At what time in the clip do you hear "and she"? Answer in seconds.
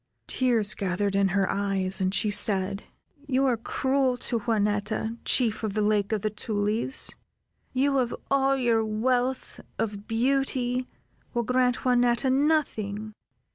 2.01-2.31